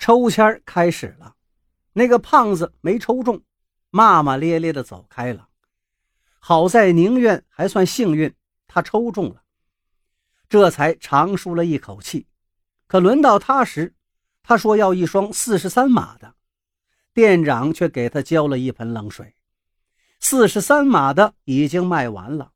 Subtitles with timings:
[0.00, 1.36] 抽签开始了，
[1.92, 3.42] 那个胖子没抽中，
[3.90, 5.50] 骂骂咧咧的走开了。
[6.38, 8.34] 好在宁愿还算幸运，
[8.66, 9.42] 他抽中了，
[10.48, 12.26] 这才长舒了一口气。
[12.86, 13.94] 可轮到他时，
[14.42, 16.34] 他说要一双四十三码的，
[17.12, 19.36] 店长却给他浇了一盆冷水。
[20.18, 22.52] 四十三码的已经卖完了。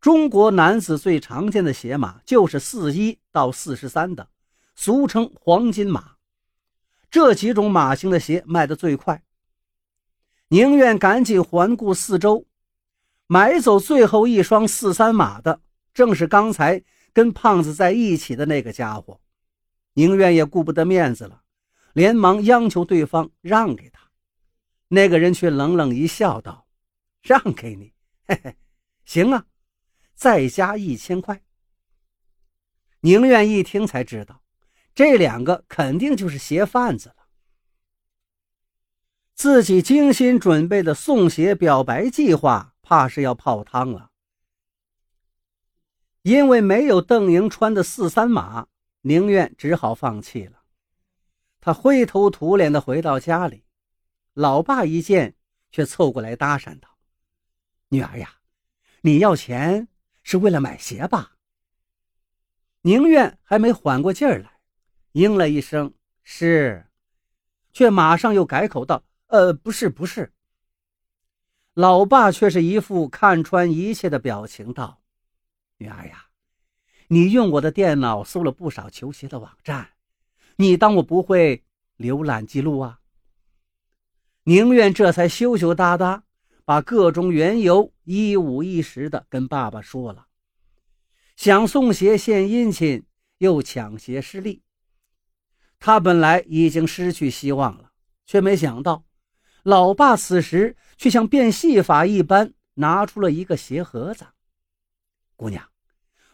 [0.00, 4.26] 中国男子最常见的鞋码就是四一到四十三的，
[4.74, 6.15] 俗称黄金码。
[7.16, 9.22] 这几种马型的鞋卖得最快。
[10.48, 12.44] 宁愿赶紧环顾四周，
[13.26, 15.62] 买走最后一双四三码的，
[15.94, 16.84] 正是刚才
[17.14, 19.18] 跟胖子在一起的那个家伙。
[19.94, 21.40] 宁愿也顾不得面子了，
[21.94, 24.10] 连忙央求对方让给他。
[24.88, 26.66] 那个人却冷冷一笑，道
[27.24, 27.94] ：“让给你，
[28.28, 28.56] 嘿嘿，
[29.06, 29.46] 行啊，
[30.14, 31.42] 再加一千块。”
[33.00, 34.42] 宁愿一听才知道。
[34.96, 37.28] 这两个肯定就是鞋贩子了。
[39.34, 44.10] 自己精心准备的送鞋表白计划，怕是要泡汤了。
[46.22, 48.68] 因为没有邓莹穿的四三码，
[49.02, 50.62] 宁愿只好放弃了。
[51.60, 53.64] 他灰头土脸的回到家里，
[54.32, 55.36] 老爸一见，
[55.70, 56.96] 却凑过来搭讪道
[57.90, 58.36] ：“女儿呀，
[59.02, 59.88] 你要钱
[60.22, 61.36] 是为了买鞋吧？”
[62.80, 64.55] 宁愿还没缓过劲儿来。
[65.16, 66.84] 应了一声“是”，
[67.72, 70.30] 却马上又改口道：“呃，不是，不是。”
[71.72, 75.00] 老爸却是一副看穿一切的表情，道
[75.78, 76.26] ：“女儿呀，
[77.08, 79.92] 你用我的电脑搜了不少球鞋的网站，
[80.56, 81.64] 你当我不会
[81.96, 83.00] 浏览记录啊？”
[84.44, 86.24] 宁愿这才羞羞答答，
[86.66, 90.26] 把各中缘由一五一十的跟爸爸说了，
[91.36, 93.06] 想送鞋献殷勤，
[93.38, 94.62] 又抢鞋失利。
[95.78, 97.90] 他本来已经失去希望了，
[98.26, 99.04] 却没想到，
[99.62, 104.26] 老爸此时却像变戏法一般拿出了一个鞋盒子。
[105.36, 105.68] 姑娘，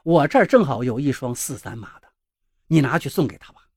[0.04, 2.08] 我这儿正好有一双四三码的，
[2.68, 3.68] 你拿去送给他吧。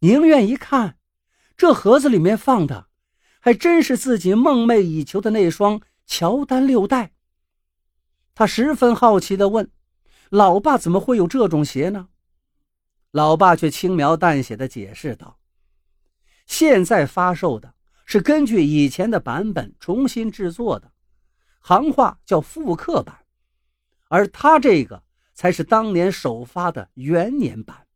[0.00, 0.98] 宁愿一看，
[1.56, 2.88] 这盒子里面放的，
[3.40, 7.12] 还真是自己梦寐以求的那双乔丹六代。
[8.34, 9.70] 他十分好奇地问
[10.28, 12.08] ：“老爸怎么会有这种鞋呢？”
[13.12, 15.38] 老爸却轻描淡写的解释道
[16.46, 17.74] ：“现在发售的
[18.06, 20.90] 是根据以前的版本重新制作的，
[21.60, 23.26] 行话叫复刻版，
[24.08, 25.02] 而他这个
[25.34, 27.86] 才是当年首发的元年版。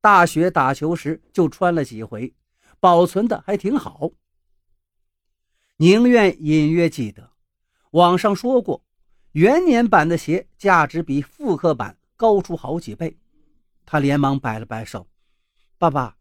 [0.00, 2.34] 大学打球时就穿了几回，
[2.80, 4.10] 保存的还挺好。
[5.76, 7.30] 宁愿隐约记得，
[7.92, 8.84] 网上说过，
[9.32, 13.16] 元年版的鞋价值比复刻版高出好几倍。”
[13.86, 15.08] 他连忙摆了摆手
[15.78, 16.16] ：“爸爸，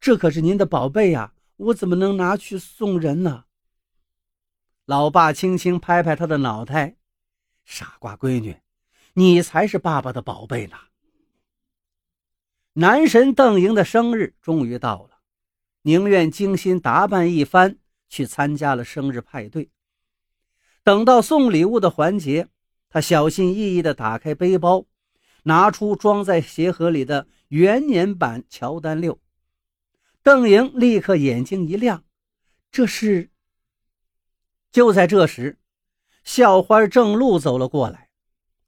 [0.00, 3.44] 这可是您的宝贝呀，我怎么能拿去送人呢？”
[4.86, 6.96] 老爸轻轻拍拍他的脑袋
[7.64, 8.56] ：“傻瓜闺女，
[9.14, 10.76] 你才是爸爸的宝贝呢。”
[12.74, 15.18] 男神邓莹的生日终于到了，
[15.82, 19.70] 宁愿精心打扮一番去参加了生日派对。
[20.84, 22.48] 等到送礼物的环节，
[22.88, 24.86] 他小心翼翼地打开背包。
[25.48, 29.18] 拿出装在鞋盒里的元年版乔丹六，
[30.22, 32.04] 邓莹立刻眼睛一亮，
[32.70, 33.30] 这是。
[34.70, 35.58] 就在这时，
[36.22, 38.10] 校花郑露走了过来，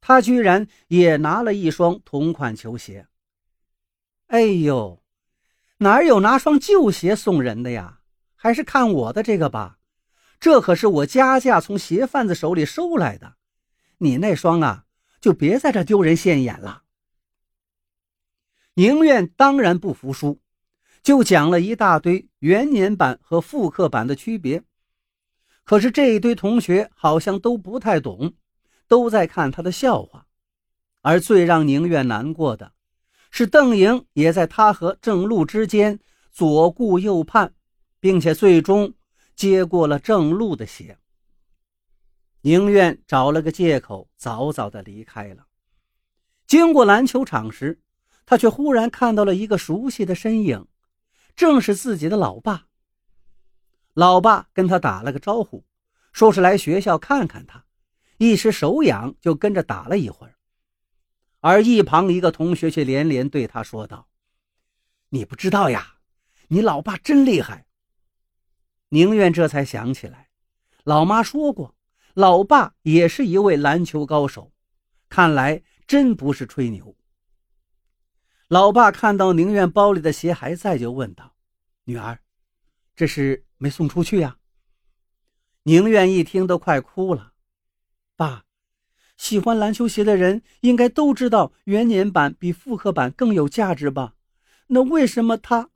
[0.01, 3.05] 她居然也拿了一双同款球鞋。
[4.25, 5.03] 哎呦，
[5.77, 7.99] 哪有拿双旧鞋送人的呀？
[8.35, 9.77] 还是看我的这个吧，
[10.39, 13.35] 这可是我加价从鞋贩子手里收来的。
[13.99, 14.85] 你那双啊？
[15.21, 16.83] 就别在这丢人现眼了。
[18.73, 20.41] 宁愿当然不服输，
[21.03, 24.63] 就讲了一大堆元年版和复刻版的区别。
[25.63, 28.33] 可是这一堆同学好像都不太懂，
[28.87, 30.25] 都在看他的笑话。
[31.01, 32.73] 而最让宁愿难过的，
[33.29, 35.99] 是邓莹也在他和郑路之间
[36.31, 37.53] 左顾右盼，
[37.99, 38.93] 并且最终
[39.35, 40.97] 接过了郑路的鞋。
[42.41, 45.47] 宁愿找了个借口，早早的离开了。
[46.47, 47.81] 经过篮球场时，
[48.25, 50.67] 他却忽然看到了一个熟悉的身影，
[51.35, 52.67] 正是自己的老爸。
[53.93, 55.65] 老爸跟他打了个招呼，
[56.11, 57.65] 说是来学校看看他，
[58.17, 60.35] 一时手痒就跟着打了一会儿。
[61.41, 64.07] 而一旁一个同学却连连对他说道
[65.09, 65.97] ：“你不知道呀，
[66.47, 67.65] 你老爸真厉害。”
[68.89, 70.29] 宁愿这才想起来，
[70.83, 71.75] 老妈说过。
[72.13, 74.51] 老爸也是一位篮球高手，
[75.09, 76.95] 看来真不是吹牛。
[78.47, 81.35] 老爸看到宁愿包里的鞋还在，就问道
[81.85, 82.19] ：“女儿，
[82.95, 84.37] 这是没送出去呀？”
[85.63, 87.33] 宁愿一听都快哭了。
[88.15, 88.43] 爸，
[89.15, 94.15] 喜欢篮球鞋的人应该都知道原年版比复刻版更有价值吧？
[94.67, 95.69] 那为什么他？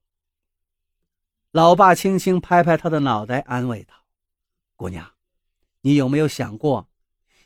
[1.51, 3.93] 老爸轻轻拍拍他的脑袋，安慰道
[4.75, 5.13] ：“姑娘，
[5.85, 6.89] 你有没有想过，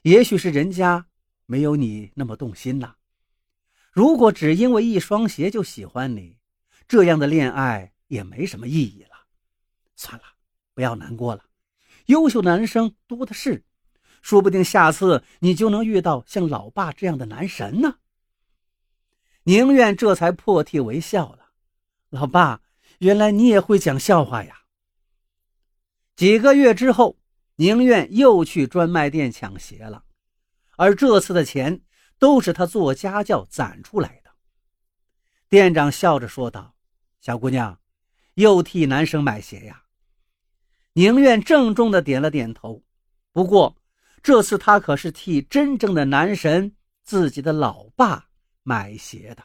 [0.04, 1.08] 也许是人家
[1.46, 2.94] 没有你那么动心呐？
[3.92, 6.38] 如果只因为一双鞋就喜欢你，
[6.88, 9.26] 这样的恋爱也没什么意义了。
[9.98, 10.24] 算了，
[10.74, 11.44] 不要难过了，
[12.06, 13.66] 优秀男生多的是。”
[14.22, 18.00] 说不定下次你就能遇到像老爸这样的男神呢。
[19.44, 21.52] 宁愿这才破涕为笑了。
[22.10, 22.62] 老爸，
[23.00, 24.62] 原来你也会讲笑话呀。
[26.16, 27.19] 几个月之后，
[27.60, 30.06] 宁愿又去专卖店抢鞋了，
[30.78, 31.82] 而这次的钱
[32.18, 34.32] 都是他做家教攒出来的。
[35.50, 36.74] 店长笑着说道
[37.20, 37.78] ：“小姑娘，
[38.36, 39.84] 又替男生买鞋呀？”
[40.94, 42.84] 宁愿郑重的点了点头。
[43.32, 43.76] 不过。
[44.22, 46.76] 这次他可是替真正的男神
[47.06, 48.28] 自己的老爸
[48.64, 49.42] 买鞋的。